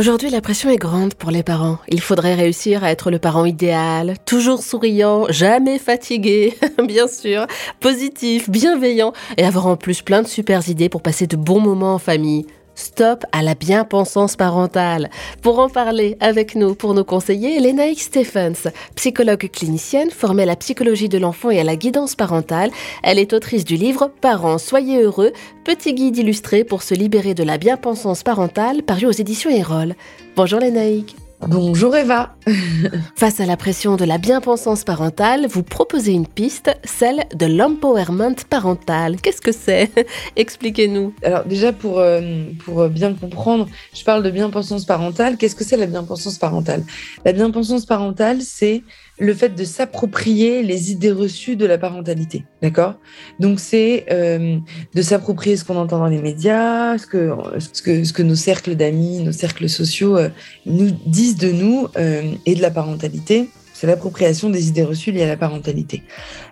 Aujourd'hui, 0.00 0.30
la 0.30 0.40
pression 0.40 0.70
est 0.70 0.78
grande 0.78 1.12
pour 1.12 1.30
les 1.30 1.42
parents. 1.42 1.76
Il 1.86 2.00
faudrait 2.00 2.34
réussir 2.34 2.82
à 2.82 2.90
être 2.90 3.10
le 3.10 3.18
parent 3.18 3.44
idéal, 3.44 4.14
toujours 4.24 4.62
souriant, 4.62 5.26
jamais 5.28 5.78
fatigué, 5.78 6.56
bien 6.88 7.06
sûr, 7.06 7.46
positif, 7.80 8.48
bienveillant 8.48 9.12
et 9.36 9.44
avoir 9.44 9.66
en 9.66 9.76
plus 9.76 10.00
plein 10.00 10.22
de 10.22 10.26
super 10.26 10.66
idées 10.70 10.88
pour 10.88 11.02
passer 11.02 11.26
de 11.26 11.36
bons 11.36 11.60
moments 11.60 11.92
en 11.92 11.98
famille. 11.98 12.46
Stop 12.80 13.26
à 13.32 13.42
la 13.42 13.54
bien-pensance 13.54 14.36
parentale. 14.36 15.10
Pour 15.42 15.58
en 15.58 15.68
parler 15.68 16.16
avec 16.18 16.54
nous, 16.54 16.74
pour 16.74 16.94
nous 16.94 17.04
conseiller, 17.04 17.60
Lénaïque 17.60 18.00
Stephens, 18.00 18.70
psychologue 18.94 19.50
clinicienne 19.52 20.10
formée 20.10 20.44
à 20.44 20.46
la 20.46 20.56
psychologie 20.56 21.10
de 21.10 21.18
l'enfant 21.18 21.50
et 21.50 21.60
à 21.60 21.64
la 21.64 21.76
guidance 21.76 22.14
parentale. 22.14 22.70
Elle 23.02 23.18
est 23.18 23.34
autrice 23.34 23.66
du 23.66 23.76
livre 23.76 24.10
Parents, 24.22 24.56
soyez 24.56 25.02
heureux, 25.02 25.32
petit 25.62 25.92
guide 25.92 26.16
illustré 26.16 26.64
pour 26.64 26.82
se 26.82 26.94
libérer 26.94 27.34
de 27.34 27.44
la 27.44 27.58
bien-pensance 27.58 28.22
parentale, 28.22 28.82
paru 28.82 29.04
aux 29.04 29.12
éditions 29.12 29.50
Erol. 29.50 29.94
Bonjour 30.34 30.58
Lénaïque. 30.58 31.16
Bonjour 31.48 31.96
Eva. 31.96 32.36
Face 33.16 33.40
à 33.40 33.46
la 33.46 33.56
pression 33.56 33.96
de 33.96 34.04
la 34.04 34.18
bien-pensance 34.18 34.84
parentale, 34.84 35.46
vous 35.46 35.62
proposez 35.62 36.12
une 36.12 36.26
piste, 36.26 36.70
celle 36.84 37.24
de 37.34 37.46
l'empowerment 37.46 38.36
parental. 38.48 39.16
Qu'est-ce 39.20 39.40
que 39.40 39.50
c'est? 39.50 39.90
Expliquez-nous. 40.36 41.14
Alors 41.22 41.44
déjà 41.44 41.72
pour, 41.72 41.98
euh, 41.98 42.44
pour 42.64 42.88
bien 42.88 43.14
comprendre, 43.14 43.68
je 43.94 44.04
parle 44.04 44.22
de 44.22 44.30
bien-pensance 44.30 44.84
parentale. 44.84 45.38
Qu'est-ce 45.38 45.56
que 45.56 45.64
c'est 45.64 45.78
la 45.78 45.86
bien-pensance 45.86 46.36
parentale? 46.36 46.84
La 47.24 47.32
bien-pensance 47.32 47.86
parentale, 47.86 48.42
c'est 48.42 48.82
le 49.20 49.34
fait 49.34 49.54
de 49.54 49.64
s'approprier 49.64 50.62
les 50.62 50.90
idées 50.90 51.12
reçues 51.12 51.54
de 51.54 51.66
la 51.66 51.76
parentalité, 51.76 52.44
d'accord? 52.62 52.94
Donc 53.38 53.60
c'est 53.60 54.06
euh, 54.10 54.58
de 54.94 55.02
s'approprier 55.02 55.56
ce 55.56 55.64
qu'on 55.64 55.76
entend 55.76 55.98
dans 55.98 56.06
les 56.06 56.22
médias, 56.22 56.96
ce 56.96 57.06
que, 57.06 57.30
ce 57.58 57.82
que, 57.82 58.04
ce 58.04 58.12
que 58.14 58.22
nos 58.22 58.34
cercles 58.34 58.74
d'amis, 58.76 59.22
nos 59.22 59.32
cercles 59.32 59.68
sociaux 59.68 60.16
euh, 60.16 60.30
nous 60.64 60.90
disent 61.06 61.29
de 61.36 61.50
nous 61.50 61.88
euh, 61.96 62.32
et 62.46 62.54
de 62.54 62.62
la 62.62 62.70
parentalité 62.70 63.48
c'est 63.80 63.86
l'appropriation 63.86 64.50
des 64.50 64.68
idées 64.68 64.84
reçues 64.84 65.10
liées 65.10 65.22
à 65.22 65.26
la 65.26 65.38
parentalité. 65.38 66.02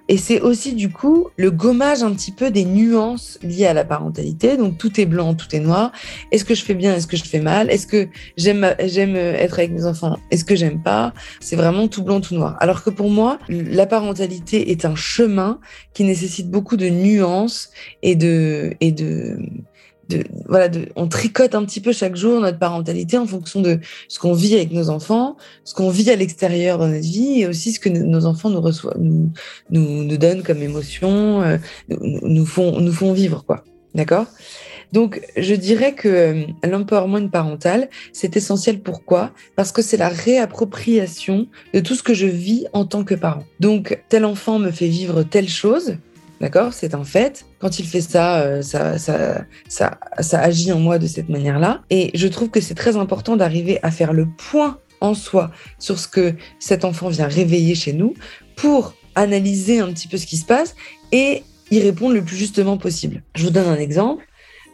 Et 0.08 0.16
c'est 0.16 0.41
aussi 0.41 0.72
du 0.72 0.89
coup 0.89 1.28
le 1.36 1.50
gommage 1.50 2.03
un 2.03 2.14
petit 2.14 2.33
peu 2.33 2.50
des 2.50 2.64
nuances 2.64 3.38
liées 3.42 3.66
à 3.66 3.75
la 3.75 3.84
parentalité. 3.84 4.56
Donc 4.56 4.78
tout 4.78 4.98
est 4.98 5.05
blanc, 5.05 5.34
tout 5.34 5.55
est 5.55 5.61
noir. 5.61 5.92
Est-ce 6.33 6.47
que 6.47 6.55
je 6.55 6.64
fais 6.64 6.72
bien 6.72 6.94
Est-ce 6.94 7.06
que 7.06 7.19
je 7.19 7.25
fais 7.25 7.41
mal? 7.41 7.70
Est-ce 7.70 7.86
que 7.86 8.08
j'aime 8.38 8.75
j'aime 8.83 9.14
être 9.14 9.58
avec 9.58 9.72
mes 9.72 9.84
enfants? 9.84 10.16
Est-ce 10.30 10.47
que 10.47 10.56
j'aime 10.56 10.83
pas? 10.83 11.12
C'est 11.41 11.56
vraiment 11.56 11.86
tout 11.86 12.03
blanc, 12.03 12.22
tout 12.22 12.34
noir. 12.34 12.56
Alors 12.60 12.83
que 12.83 12.88
pour 12.88 13.10
moi, 13.10 13.38
la 13.50 13.84
parentalité 13.84 14.70
est 14.70 14.86
un 14.86 14.97
chemin 14.97 15.60
qui 15.92 16.05
nécessite 16.05 16.50
beaucoup 16.50 16.78
de 16.78 16.88
nuances 16.88 17.69
et 18.03 18.16
de 18.16 18.72
et 18.81 18.91
de 18.91 19.38
voilà, 20.47 20.69
on 20.97 21.09
tricote 21.09 21.55
un 21.55 21.64
petit 21.64 21.81
peu 21.81 21.92
chaque 21.92 22.17
jour 22.17 22.41
notre 22.41 22.59
parentalité 22.59 23.19
en 23.19 23.27
fonction 23.27 23.61
de 23.61 23.78
ce 24.09 24.19
qu'on 24.19 24.33
vit 24.33 24.55
avec 24.55 24.73
nos 24.73 24.91
enfants, 24.91 25.37
ce 25.65 25.75
qu'on 25.75 25.91
vit 25.91 26.11
à 26.11 26.17
l'extérieur 26.17 26.78
dans 26.78 26.89
notre 26.89 27.00
vie 27.00 27.41
et 27.41 27.47
aussi 27.47 27.73
ce 27.73 27.81
que 27.81 27.89
nos 27.89 28.27
enfants 28.27 28.50
nous 28.50 28.61
reçoivent, 28.61 28.98
nous, 28.98 29.31
nous, 29.70 30.17
donnent 30.17 30.42
comme 30.42 30.62
émotion, 30.62 31.42
euh, 31.42 31.59
nous, 31.89 32.47
font, 32.47 32.81
nous 32.81 32.92
font 32.92 33.12
vivre, 33.12 33.45
quoi. 33.45 33.65
D'accord? 33.95 34.27
Donc, 34.92 35.20
je 35.37 35.55
dirais 35.55 35.95
que 35.95 36.09
euh, 36.09 36.45
l'empowerment 36.65 37.28
parental, 37.28 37.89
c'est 38.12 38.37
essentiel. 38.37 38.81
Pourquoi? 38.81 39.33
Parce 39.55 39.72
que 39.72 39.83
c'est 39.83 39.97
la 39.97 40.09
réappropriation 40.09 41.47
de 41.75 41.81
tout 41.81 41.95
ce 41.95 42.03
que 42.03 42.15
je 42.15 42.27
vis 42.27 42.67
en 42.72 42.87
tant 42.87 43.05
que 43.05 43.15
parent. 43.15 43.45
Donc, 43.61 44.03
tel 44.09 44.25
enfant 44.25 44.59
me 44.59 44.70
fait 44.70 44.89
vivre 44.89 45.22
telle 45.22 45.48
chose, 45.48 45.97
D'accord? 46.41 46.72
C'est 46.72 46.94
un 46.94 47.05
fait. 47.05 47.47
Quand 47.58 47.78
il 47.78 47.86
fait 47.86 47.98
euh, 48.17 48.62
ça, 48.62 48.98
ça, 48.98 49.44
ça, 49.69 49.98
ça, 50.20 50.41
agit 50.41 50.72
en 50.72 50.78
moi 50.78 50.98
de 50.98 51.06
cette 51.06 51.28
manière-là. 51.28 51.83
Et 51.91 52.11
je 52.14 52.28
trouve 52.28 52.50
que 52.50 52.61
c'est 52.61 52.75
très 52.75 52.97
important 52.97 53.36
d'arriver 53.36 53.78
à 53.83 53.91
faire 53.91 54.12
le 54.12 54.27
point 54.27 54.78
en 55.00 55.14
soi 55.14 55.50
sur 55.78 55.98
ce 55.98 56.09
que 56.09 56.34
cet 56.59 56.84
enfant 56.84 57.09
vient 57.09 57.27
réveiller 57.27 57.75
chez 57.75 57.92
nous 57.92 58.14
pour 58.56 58.94
analyser 59.14 59.81
un 59.81 59.92
petit 59.92 60.09
peu 60.09 60.16
ce 60.16 60.27
qui 60.27 60.36
se 60.36 60.47
passe 60.47 60.75
et 61.12 61.43
y 61.71 61.81
répondre 61.81 62.15
le 62.15 62.22
plus 62.22 62.37
justement 62.37 62.76
possible. 62.76 63.22
Je 63.34 63.44
vous 63.44 63.50
donne 63.50 63.69
un 63.69 63.78
exemple. 63.78 64.25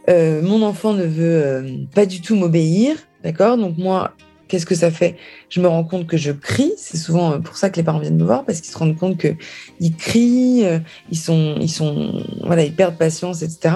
Euh, 0.07 0.41
mon 0.43 0.61
enfant 0.61 0.93
ne 0.93 1.03
veut 1.03 1.43
euh, 1.43 1.77
pas 1.93 2.05
du 2.05 2.21
tout 2.21 2.35
m'obéir, 2.35 2.95
d'accord? 3.23 3.57
Donc 3.57 3.77
moi, 3.77 4.13
Qu'est-ce 4.47 4.65
que 4.65 4.75
ça 4.75 4.91
fait? 4.91 5.15
Je 5.49 5.59
me 5.59 5.67
rends 5.67 5.83
compte 5.83 6.07
que 6.07 6.17
je 6.17 6.31
crie. 6.31 6.71
C'est 6.77 6.97
souvent 6.97 7.33
euh, 7.33 7.39
pour 7.39 7.57
ça 7.57 7.69
que 7.69 7.77
les 7.77 7.83
parents 7.83 7.99
viennent 7.99 8.17
me 8.17 8.23
voir 8.23 8.45
parce 8.45 8.61
qu'ils 8.61 8.71
se 8.71 8.77
rendent 8.77 8.97
compte 8.97 9.17
que 9.17 9.35
ils 9.79 9.95
crient, 9.95 10.65
euh, 10.65 10.79
ils 11.09 11.17
sont, 11.17 11.55
ils 11.59 11.69
sont, 11.69 12.23
voilà, 12.43 12.63
ils 12.63 12.73
perdent 12.73 12.97
patience, 12.97 13.41
etc. 13.41 13.75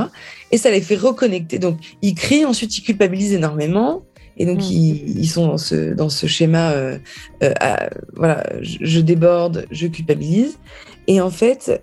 Et 0.51 0.57
ça 0.57 0.71
les 0.71 0.81
fait 0.81 0.95
reconnecter. 0.95 1.59
Donc 1.59 1.77
ils 2.01 2.15
crient, 2.15 2.45
ensuite 2.45 2.77
ils 2.77 2.81
culpabilisent 2.81 3.33
énormément. 3.33 4.03
Et 4.39 4.45
donc, 4.45 4.59
mmh. 4.59 4.71
ils, 4.71 5.27
sont 5.27 5.47
dans 5.47 5.57
ce, 5.57 5.93
dans 5.93 6.09
ce 6.09 6.25
schéma, 6.25 6.71
euh, 6.71 6.97
voilà, 8.15 8.43
je, 8.61 8.99
déborde, 9.01 9.65
je 9.69 9.85
culpabilise. 9.87 10.57
Et 11.07 11.21
en 11.21 11.29
fait, 11.29 11.81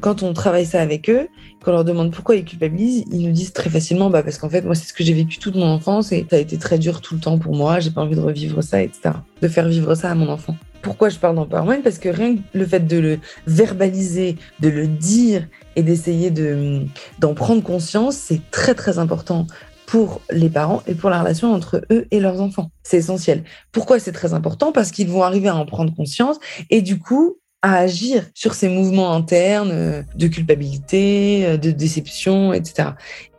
quand 0.00 0.22
on 0.22 0.32
travaille 0.32 0.64
ça 0.64 0.80
avec 0.80 1.10
eux, 1.10 1.28
quand 1.64 1.70
on 1.70 1.74
leur 1.74 1.84
demande 1.84 2.12
pourquoi 2.12 2.36
ils 2.36 2.44
culpabilisent, 2.44 3.04
ils 3.10 3.26
nous 3.26 3.32
disent 3.32 3.52
très 3.52 3.70
facilement 3.70 4.10
bah, 4.10 4.22
parce 4.22 4.38
qu'en 4.38 4.50
fait, 4.50 4.62
moi, 4.62 4.74
c'est 4.74 4.86
ce 4.86 4.92
que 4.92 5.02
j'ai 5.02 5.14
vécu 5.14 5.38
toute 5.38 5.56
mon 5.56 5.66
enfance 5.66 6.12
et 6.12 6.26
ça 6.28 6.36
a 6.36 6.38
été 6.38 6.58
très 6.58 6.78
dur 6.78 7.00
tout 7.00 7.14
le 7.14 7.20
temps 7.20 7.38
pour 7.38 7.54
moi. 7.54 7.80
J'ai 7.80 7.90
pas 7.90 8.02
envie 8.02 8.16
de 8.16 8.20
revivre 8.20 8.62
ça, 8.62 8.82
etc. 8.82 9.14
De 9.40 9.48
faire 9.48 9.66
vivre 9.66 9.94
ça 9.94 10.10
à 10.10 10.14
mon 10.14 10.28
enfant. 10.28 10.56
Pourquoi 10.82 11.08
je 11.08 11.18
parle 11.18 11.36
d'empowerment 11.36 11.80
Parce 11.82 11.98
que 11.98 12.10
rien 12.10 12.36
que 12.36 12.40
le 12.52 12.66
fait 12.66 12.86
de 12.86 12.98
le 12.98 13.18
verbaliser, 13.46 14.36
de 14.60 14.68
le 14.68 14.86
dire 14.86 15.48
et 15.76 15.82
d'essayer 15.82 16.30
de, 16.30 16.82
d'en 17.18 17.32
prendre 17.32 17.62
conscience, 17.62 18.14
c'est 18.16 18.42
très 18.50 18.74
très 18.74 18.98
important 18.98 19.46
pour 19.86 20.20
les 20.30 20.48
parents 20.48 20.82
et 20.86 20.94
pour 20.94 21.10
la 21.10 21.20
relation 21.20 21.52
entre 21.52 21.82
eux 21.90 22.06
et 22.10 22.20
leurs 22.20 22.40
enfants. 22.40 22.70
C'est 22.82 22.98
essentiel. 22.98 23.44
Pourquoi 23.72 23.98
c'est 23.98 24.12
très 24.12 24.34
important? 24.34 24.72
Parce 24.72 24.90
qu'ils 24.90 25.08
vont 25.08 25.22
arriver 25.22 25.48
à 25.48 25.56
en 25.56 25.66
prendre 25.66 25.94
conscience 25.94 26.38
et 26.70 26.82
du 26.82 26.98
coup, 26.98 27.38
à 27.62 27.76
agir 27.76 28.28
sur 28.34 28.52
ces 28.52 28.68
mouvements 28.68 29.14
internes 29.14 29.70
euh, 29.72 30.02
de 30.16 30.26
culpabilité, 30.26 31.46
euh, 31.46 31.56
de 31.56 31.70
déception, 31.70 32.52
etc. 32.52 32.90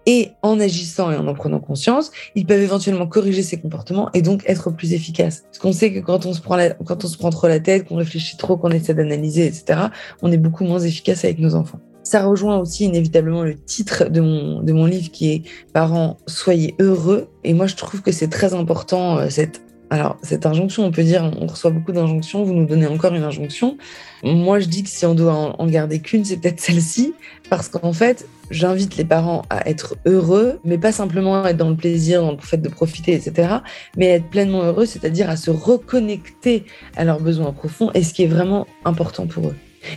Et 0.07 0.31
en 0.41 0.59
agissant 0.59 1.11
et 1.11 1.16
en 1.16 1.28
en 1.28 1.33
prenant 1.35 1.59
conscience, 1.59 2.11
ils 2.33 2.45
peuvent 2.45 2.62
éventuellement 2.62 3.06
corriger 3.06 3.44
ces 3.44 3.59
comportements 3.59 4.09
et 4.13 4.23
donc 4.23 4.44
être 4.47 4.72
plus 4.72 4.94
efficaces. 4.94 5.44
Parce 5.45 5.59
qu'on 5.59 5.73
sait 5.73 5.94
que 5.94 6.00
quand 6.00 6.25
on 6.25 6.33
se 6.33 6.41
prend 6.41 6.57
quand 6.85 7.06
on 7.06 7.07
se 7.07 7.17
prend 7.17 7.29
trop 7.29 7.47
la 7.47 7.59
tête, 7.59 7.88
qu'on 7.88 7.97
réfléchit 7.97 8.38
trop, 8.38 8.57
qu'on 8.57 8.72
essaie 8.72 8.95
d'analyser, 8.95 9.45
etc., 9.45 9.79
on 10.23 10.31
est 10.31 10.38
beaucoup 10.38 10.63
moins 10.63 10.79
efficace 10.79 11.23
avec 11.23 11.38
nos 11.39 11.53
enfants. 11.53 11.79
Ça 12.15 12.25
rejoint 12.25 12.59
aussi 12.59 12.85
inévitablement 12.85 13.43
le 13.43 13.55
titre 13.55 14.05
de 14.05 14.21
mon, 14.21 14.63
de 14.63 14.71
mon 14.71 14.85
livre 14.85 15.11
qui 15.11 15.33
est 15.33 15.41
Parents, 15.73 16.15
soyez 16.27 16.73
heureux. 16.79 17.27
Et 17.43 17.53
moi, 17.53 17.67
je 17.67 17.75
trouve 17.75 18.01
que 18.01 18.13
c'est 18.13 18.29
très 18.29 18.53
important, 18.53 19.17
euh, 19.17 19.27
cette 19.29 19.61
alors, 19.89 20.17
cette 20.21 20.45
injonction, 20.45 20.85
on 20.85 20.91
peut 20.91 21.03
dire, 21.03 21.29
on 21.41 21.45
reçoit 21.45 21.71
beaucoup 21.71 21.91
d'injonctions, 21.91 22.43
vous 22.43 22.53
nous 22.53 22.65
donnez 22.65 22.87
encore 22.87 23.13
une 23.13 23.23
injonction. 23.23 23.77
Moi, 24.23 24.59
je 24.61 24.67
dis 24.67 24.83
que 24.83 24.89
si 24.89 25.05
on 25.05 25.13
doit 25.13 25.61
en 25.61 25.67
garder 25.67 25.99
qu'une, 25.99 26.23
c'est 26.23 26.37
peut-être 26.37 26.61
celle-ci, 26.61 27.13
parce 27.49 27.67
qu'en 27.67 27.91
fait, 27.91 28.25
j'invite 28.49 28.95
les 28.95 29.03
parents 29.03 29.41
à 29.49 29.69
être 29.69 29.97
heureux, 30.05 30.59
mais 30.63 30.77
pas 30.77 30.93
simplement 30.93 31.45
être 31.45 31.57
dans 31.57 31.69
le 31.69 31.75
plaisir, 31.75 32.21
dans 32.21 32.31
le 32.31 32.37
fait 32.37 32.57
de 32.57 32.69
profiter, 32.69 33.13
etc., 33.13 33.57
mais 33.97 34.05
être 34.07 34.29
pleinement 34.29 34.63
heureux, 34.63 34.85
c'est-à-dire 34.85 35.29
à 35.29 35.35
se 35.35 35.51
reconnecter 35.51 36.63
à 36.95 37.03
leurs 37.03 37.19
besoins 37.19 37.51
profonds 37.51 37.91
et 37.93 38.03
ce 38.03 38.13
qui 38.13 38.23
est 38.23 38.27
vraiment 38.27 38.67
important 38.85 39.27
pour 39.27 39.49
eux. 39.49 39.55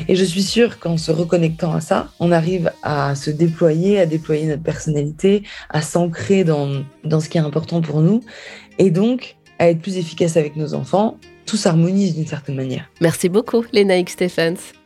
Et 0.09 0.17
je 0.17 0.25
suis 0.25 0.43
sûre 0.43 0.79
qu'en 0.79 0.97
se 0.97 1.11
reconnectant 1.11 1.73
à 1.73 1.81
ça, 1.81 2.11
on 2.21 2.33
arrive 2.33 2.73
à 2.83 3.15
se 3.15 3.31
déployer, 3.31 3.99
à 3.99 4.07
déployer 4.07 4.47
notre 4.47 4.63
personnalité, 4.63 5.43
à 5.71 5.83
s'ancrer 5.83 6.45
dans, 6.45 6.83
dans 7.05 7.21
ce 7.21 7.29
qui 7.29 7.39
est 7.39 7.43
important 7.43 7.81
pour 7.81 8.01
nous. 8.01 8.23
Et 8.79 8.91
donc, 8.91 9.37
à 9.59 9.69
être 9.71 9.81
plus 9.81 9.97
efficace 9.97 10.37
avec 10.37 10.57
nos 10.57 10.75
enfants, 10.75 11.19
tout 11.47 11.57
s'harmonise 11.57 12.15
d'une 12.15 12.27
certaine 12.27 12.57
manière. 12.57 12.89
Merci 13.01 13.29
beaucoup, 13.29 13.65
Lénaïque 13.73 14.11
Stephens. 14.11 14.78